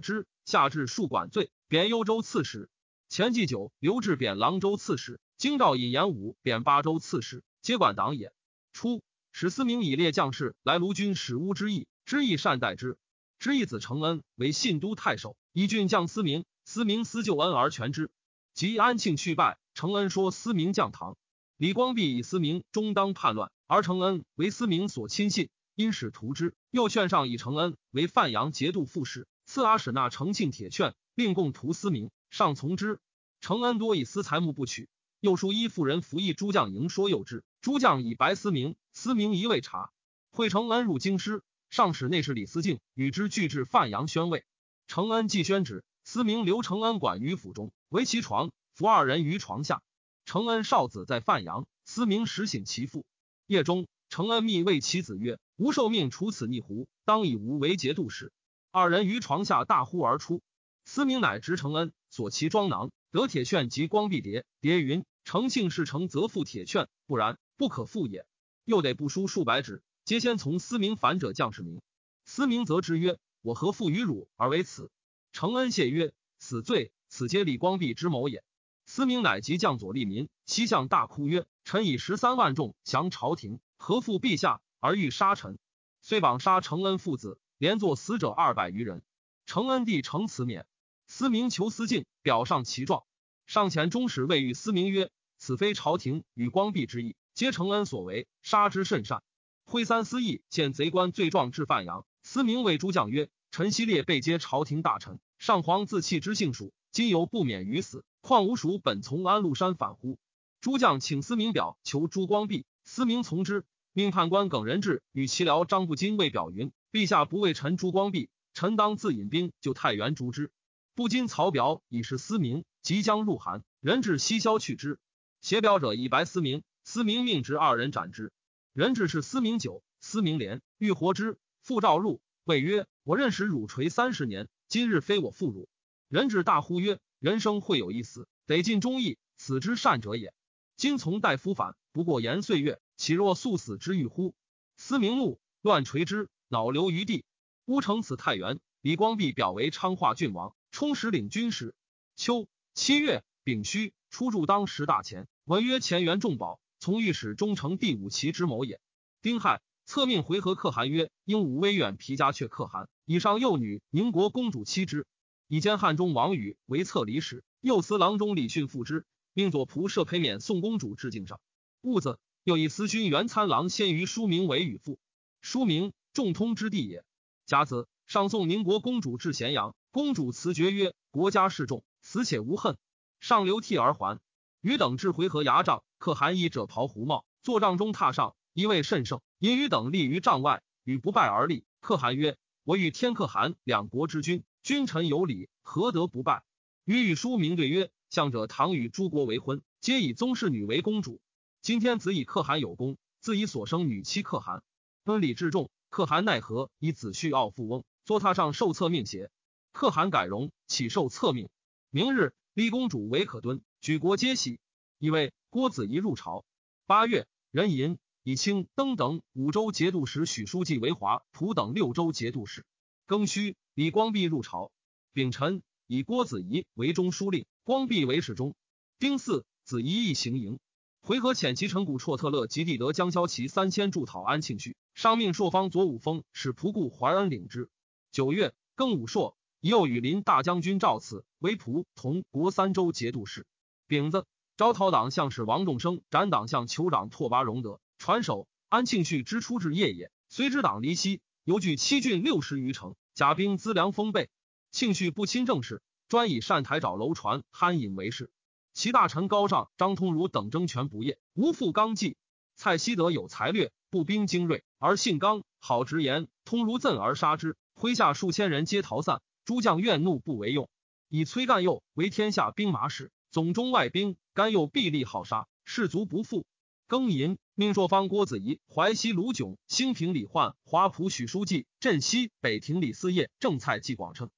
[0.00, 2.70] 之，下至数管罪，贬幽州刺史。
[3.10, 8.32] 前祭酒，刘志贬郎州刺史；京兆尹严武贬巴州刺史，皆管党也。
[8.72, 12.96] 初，史思明以列将士来卢军使乌之意，之意善待之。
[13.38, 18.10] 之义子承恩为信都太守，以郡将思明，思明思救恩而全之。
[18.54, 21.16] 及安庆去败，承恩说思明降唐。
[21.56, 26.56] 李光弼以思明终当叛乱，而承恩为思明所亲信，因使图之。
[26.72, 32.10] 又劝上以承恩为范阳节度副使，赐阿史那承庆铁券，并供图思明。
[32.30, 32.98] 上从之，
[33.40, 34.88] 承恩多以私财木不取。
[35.20, 39.92] 又书依妇人服役诸将营说诱之，诸将以白思明，思明一未察。
[40.32, 44.44] 会承恩入京师，上使内侍李思敬与之俱至范阳宣慰。
[44.88, 49.80] 承恩既宣旨，思明留承恩管于府中，为其床，扶二人于床下。
[50.24, 53.04] 承恩少子在范阳，思明时醒其父。
[53.50, 58.32] 夜中，承恩密谓其子曰：“吾受命除此逆胡，当以吾为节度使。”
[58.70, 60.40] 二人于床下大呼而出。
[60.84, 61.92] 思明乃执承恩。
[62.10, 68.24] 所其装囊得铁券及光壁牒，牒云：诚庆事成，则复铁券；不然，不可复也。
[68.64, 71.82] 又得不书数百纸，皆先从司明反者将士名。
[72.24, 74.92] 司明则之曰：我何负于汝而为此？
[75.32, 76.92] 承恩谢曰：死罪。
[77.08, 78.44] 此皆李光弼之谋也。
[78.86, 85.56] 司明乃即将左立民，西向大哭曰：“臣以十三万众降朝廷，何负陛下而欲杀臣？”
[86.02, 89.04] 遂绑杀承恩父子，连坐死者二百余人。
[89.46, 90.66] 承恩帝承此免。
[91.06, 93.04] 思明求思敬，表上其状。
[93.46, 99.22] 上前中使谓与思明曰：“此非朝廷与光弼之意，皆承恩所为，杀之甚善。”
[99.64, 102.04] 挥三思义，见贼官罪状至范阳。
[102.24, 110.18] 思明谓诸将曰：“臣希烈被接朝廷大臣，上皇自弃之幸属。”今犹不免于死，况吾属本从安禄山反乎？
[110.60, 113.64] 诸将请司明表求朱光弼，司明从之。
[113.92, 120.52] 命判官耿仁志与其僚张不金为表云：陛下不为臣朱光弼，臣当自引兵就太原诛之。
[120.94, 124.98] 不金曹表已是司明，即将入韩，仁志西消去之。
[125.40, 128.30] 写表者以白司明，司明命执二人斩之。
[128.74, 135.70] 仁志是司明久，司明廉欲活之，复召入，谓曰：我认识汝垂三十年，今日非我负汝。
[136.08, 140.34] 人至大呼曰：“人生会有一死，得尽忠义，死之善者也。
[140.80, 144.34] 今从大夫反，不过延岁月，岂若速死之欲乎？”
[144.78, 147.26] 思明怒，乱垂之，脑流于地。
[147.66, 151.74] 乌城此太原，李光弼表为昌化郡王，充实领军使。
[152.16, 158.80] 秋七月丙戌，出驻当时大前，文曰前元重宝，从御史中丞第五旗之谋也。
[159.20, 165.06] 丁亥，策命回纥可汗曰：“应武威远皮家阙可汗，以上幼女宁国公主妻之。”
[165.46, 171.40] 以兼汉中王宇为策离使，右司郎中李训复之，命左仆射裴勉宋公主致敬上。
[171.80, 174.98] 戊子，又以司勋元参郎先于书名为与父。
[175.40, 177.04] 书名仲通之地也。
[177.46, 182.76] 甲子，上送宁国公主至咸阳，公主辞爵曰：“国家事重，死且无恨。”
[183.20, 184.20] 上流涕而还。
[184.60, 189.20] 余等至回纥牙帐，可汗衣者袍胡帽，坐帐中榻上，一位甚盛。
[189.38, 191.64] 因余等立于帐外，与不拜而立。
[191.80, 196.42] 可汗曰：“我与天可汗两国之君。”君臣有礼，何得不拜？
[196.84, 201.20] 与与书明对曰：“向者唐与诸国为婚，皆以宗室女为公主。
[201.62, 204.64] 今天子以可汗有功，自以所生女妻可汗，
[205.04, 205.70] 恩礼至重。
[205.90, 206.70] 可汗奈何？
[206.78, 209.30] 以子婿傲富翁，坐榻上受册命邪？
[209.72, 211.48] 可汗改容，起受册命。
[211.90, 214.58] 明日立公主为可敦，举国皆喜。
[214.98, 216.44] 以为郭子仪入朝。
[216.86, 222.66] 八月，壬寅，以清登等五州节度使许书记为华普等六州节度使。
[223.06, 223.56] 庚戌。
[223.74, 224.72] 李光弼入朝，
[225.12, 228.54] 丙辰以郭子仪为中书令，光弼为侍中。
[229.00, 230.60] 丁巳，子仪亦行营。
[231.02, 237.70] 回纥遣其臣古绰特勒及地德江萧齐三千助讨安庆绪，上命朔方左武封使仆固怀恩领之。
[238.12, 243.44] 九月，庚午朔，又与林大将军赵此为仆同国三州节度使。
[243.88, 244.26] 丙子，
[244.56, 248.46] 招讨党项使王仲生斩党项酋长拓跋荣德，传首。
[248.68, 252.94] 安庆绪之初至夜也，随之党离西，犹据七郡六十余城。
[253.12, 254.30] 甲兵资粮丰备，
[254.70, 258.30] 庆绪不亲政事，专以善台找楼船酣饮为事。
[258.72, 262.16] 其大臣高尚、张通儒等争权不业，无复纲纪。
[262.54, 266.28] 蔡希德有才略，步兵精锐，而性刚，好直言。
[266.44, 269.22] 通儒赠而杀之，麾下数千人皆逃散。
[269.44, 270.68] 诸将怨怒，不为用。
[271.08, 274.16] 以崔干佑为天下兵马使，总中外兵。
[274.34, 276.46] 干佑臂力好杀，士卒不复。
[276.86, 284.30] 庚寅，命朔方郭子仪、淮西卢炯、兴平李焕、华普许书记、镇西北庭李嗣业、正蔡纪广称。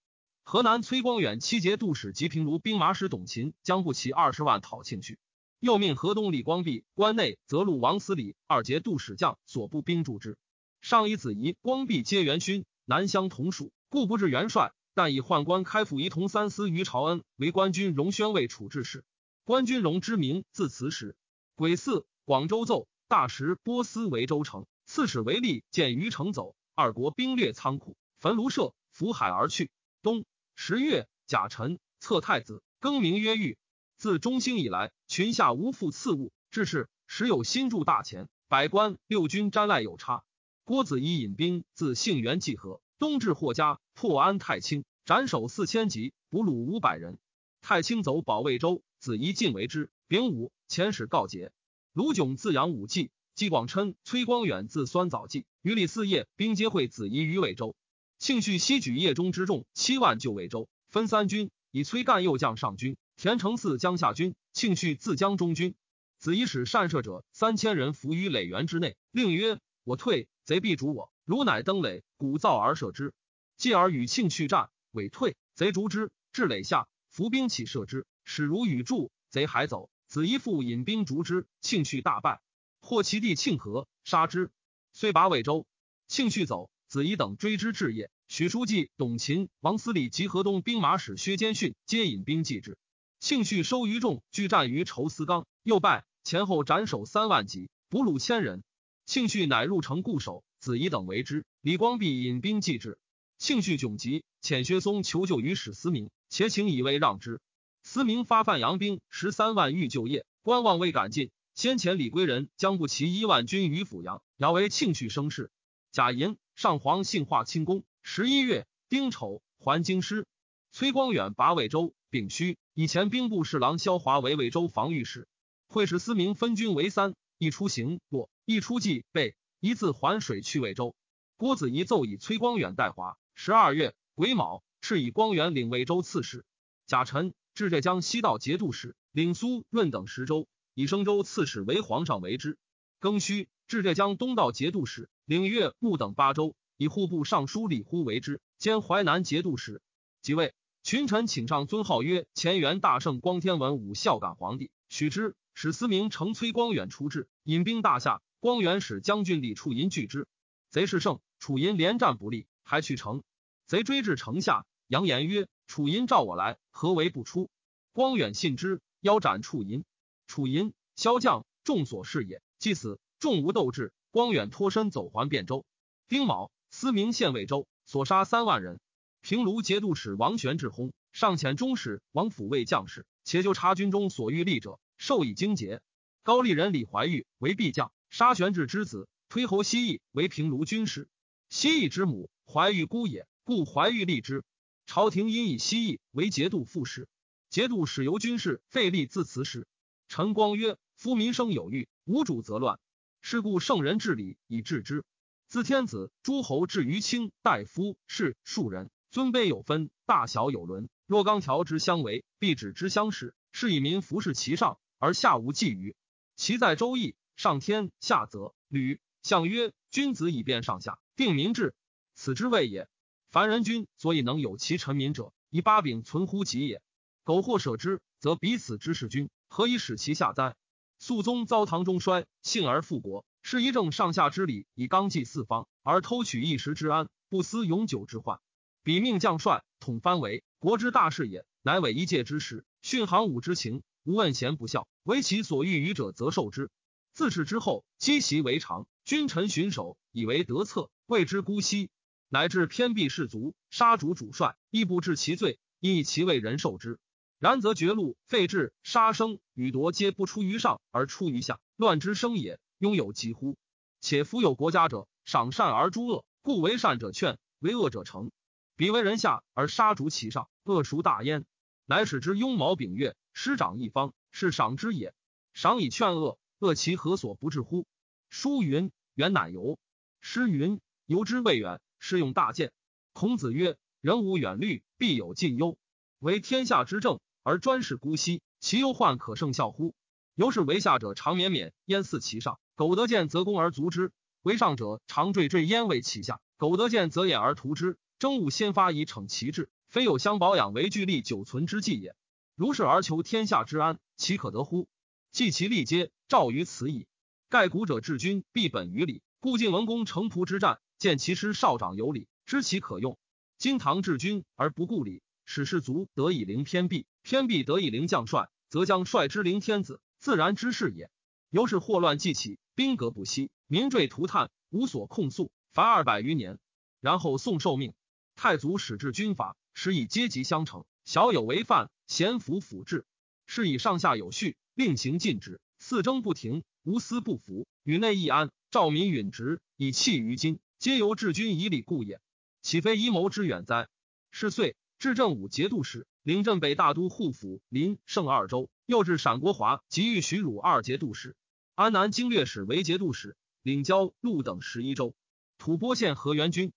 [0.44, 5.18] 河南崔光远七节度使及平卢兵马使董勤将不齐二十万讨庆绪。
[5.60, 10.36] 又命河东李光弼、关内则路王思礼二节度使将所部兵助之。
[10.80, 14.72] 上以子仪、光弼皆元勋，南乡同属，故不至元帅。
[14.94, 19.04] 但以宦官开府仪同三司于朝恩为官军荣宣慰处置使。
[19.44, 21.16] 官军荣之名自此始。
[21.54, 22.04] 癸巳。
[22.24, 29.70] 广州奏大食波斯为州城，刺史为利见于城走，二国兵略仓库，焚庐舍，浮海而去。
[30.02, 33.58] 东十月甲辰，册太子，更名曰玉。
[33.96, 40.24] 自中兴以来，群下无复赐物，致是时有新铸大钱，百官六军瞻赖有差。
[40.64, 47.18] 郭子仪引兵自杏园济河，东至霍家，破安太清，斩首四千级，俘虏五百人。
[47.60, 49.90] 太清走保卫州，子仪进为之。
[50.08, 51.52] 丙午，遣使告捷。
[51.92, 57.74] 卢炯自杨武纪，纪广琛、崔光远自酸枣记，与李嗣业兵皆会子仪于魏州。
[58.22, 65.74] 庆绪西举叶中之众七万救魏州，分三军，以崔干右将上军，田承嗣将下军，庆绪自将中军。
[66.20, 71.12] 子仪使善射者三千人伏于垒垣之内，令曰：“我退，贼必逐我。
[71.24, 73.12] 如乃登垒，鼓噪而射之。
[73.56, 82.40] 继而与庆绪战，委退，贼逐之，至垒下，伏兵起射之，使如雨柱，贼还走。”子仪父引兵逐之，庆绪大败，
[82.78, 84.52] 获其弟庆和，杀之，
[84.92, 85.66] 遂拔魏州。
[86.06, 92.76] 庆绪走，子仪等追之至夜，许书记、董琴、王思礼及河东兵马使薛坚训皆引兵继之。
[93.18, 98.62] 庆绪收余众，拒战于仇思冈，又败，前后斩首三万级，俘虏千人。
[99.06, 101.46] 庆绪乃入城固守，子仪等为之。
[101.62, 102.98] 李光弼引兵继之。
[103.38, 107.40] 庆绪窘急，遣薛嵩求救于史思明，且请以为让之。
[107.82, 111.30] 思明发范阳兵十三万欲就业，观望未敢进。
[111.54, 115.50] 先前李归人将不齐一万军于阜阳，遥为庆绪生事。
[115.92, 117.84] 贾寅上皇幸化清宫。
[118.02, 120.26] 十一月丁丑，还京师。
[120.70, 125.28] 崔光远拔魏州，丙戌，以前兵部侍郎萧华为魏州防御使。
[125.68, 130.96] 会使思明分军为三，一出行洛，一出计备，一字环水去魏州。
[131.36, 133.18] 郭子仪奏以崔光远代华。
[133.34, 136.46] 十二月癸卯，敕以光远领魏州刺史。
[136.86, 142.56] 贾臣至浙江西道节度使，领苏润等十州，以升州刺史为皇上为之。
[142.98, 149.80] 庚戌，至浙江东道节度使，领越木等八州，以户部尚书李呼为之，兼淮南节度使。
[150.20, 150.52] 即位，
[150.82, 154.70] 群臣请上尊号曰乾元大圣光天文武孝感皇帝。
[154.90, 158.20] 许之，使思明乘崔光远出至，引兵大夏。
[158.40, 160.28] 光远使将军李处银拒之，
[160.68, 162.46] 贼势盛，楚银连战不利。
[162.64, 163.22] 还去城，
[163.66, 167.48] 贼追至城下，扬言曰：“楚银召我来，何为不出？”
[167.94, 169.86] 光远信之，腰斩楚银。
[170.26, 172.42] 楚银骁将，众所视也。
[172.58, 173.92] 既死，众无斗志。
[174.10, 175.64] 光远脱身走还汴州。
[176.08, 178.80] 丁卯，思明县魏州，所杀三万人。
[179.20, 185.82] 平卢节度使王玄志薨，上遣中使王府为将士，且就察军中所欲立者，授以荆节。
[186.24, 191.08] 高丽人李怀玉为裨将，杀玄志之子，推侯西义为平卢军师。
[191.48, 192.28] 西义之母。
[192.44, 194.42] 怀玉孤也，故怀玉立之。
[194.84, 197.06] 朝廷因以西义为节度副使，
[197.50, 199.68] 节度使由军事费力自辞时。
[200.08, 202.80] 陈光曰：“夫民生有欲，无主则乱。
[203.22, 205.04] 是故圣人治理以治之。
[205.48, 210.90] 自天子、诸侯至于卿大夫士庶人，尊卑有分，大小有伦。
[211.06, 213.34] 若刚条之相违，必止之相使。
[213.52, 215.94] 是以民服侍其上，而下无觊觎。
[216.36, 219.00] 其在周易，上天下则吕。
[219.22, 221.74] 相曰：君子以变上下，定民治。”
[222.14, 222.88] 此之谓也。
[223.30, 226.82] 凡人君所以能有其臣民者，以八柄存乎己也。
[227.24, 230.56] 苟或舍之，则彼此之事君，何以使其下哉？
[231.02, 238.38] 肃宗遭唐中衰，幸而复国，是一正上下之礼，以纲纪四方，而偷取一时之安，不思永久之患。
[238.84, 246.70] 彼命将帅统藩为国之大事也，乃委一介之时，训行武之情，无问贤不孝，唯其所欲与者，则受之。
[247.12, 251.90] 自是之后，积习为常，君臣巡守，以为得策，谓之姑息。
[252.28, 257.00] 乃至偏避士卒，杀主主帅，亦不治其罪，亦其为人受之。
[257.42, 262.60] 然则绝路废制杀生与夺，皆不出于上而出于下，乱之生也。
[262.78, 263.56] 拥有疾乎？
[264.00, 268.30] 且夫有国家者，赏善而诛恶，故为善者劝，为恶者惩。
[268.76, 271.44] 彼为人下而杀逐其上，恶孰大焉？
[271.84, 275.12] 乃使之拥毛秉月，师长一方，是赏之也。
[275.52, 277.88] 赏以劝恶，恶其何所不至乎？
[278.30, 279.80] 书云：“远乃游。”
[280.22, 282.70] 诗云：“游之未远。”是用大谏。
[283.12, 285.76] 孔子曰：“人无远虑，必有近忧。
[286.20, 289.94] 为天下之政，而专事姑息，其忧患可胜效乎？
[290.34, 294.08] 由是为下者常绵绵焉似其上，苟得见则攻而足之；
[294.42, 297.98] 为上者常惴惴焉为其下，苟得见则掩而图之。
[298.18, 302.14] 争务先发以逞其志，非有相保养为聚力久存之计也。
[302.54, 304.88] 如是而求天下之安，其可得乎？
[305.32, 307.06] 既其力皆兆于此矣。
[307.48, 309.22] 盖古者治军，必本于礼。
[309.40, 313.18] 故晋文公城濮之战。”见其师少长有礼，知其可用。
[313.58, 321.10] 今唐治军而不顾礼，使士卒得以凌偏僻，偏必得以凌将帅，则将帅之凌天子，自然之事也。
[321.50, 326.58] 由是祸乱既起，兵革不息，民坠涂炭，无所控诉，凡二百余年。
[327.00, 327.94] 然后宋受命，
[328.34, 333.04] 太祖始制军法，使以阶级相承，小有违犯，贤服辅治，
[333.46, 340.58] 是以上下有序，令行禁止，四征不停，无私不服，与内易安，赵民允直，以弃于今。
[340.78, 342.20] 皆由治军以礼故也，
[342.62, 343.88] 岂非阴谋之远哉？
[344.30, 351.34] 是岁，至正武节度使，领镇北大都护府临胜二州；又至陕国华及豫徐汝二节度使，
[351.74, 355.16] 安南经略使为节度使，领交陆等十一州。
[355.58, 356.72] 吐蕃县河源军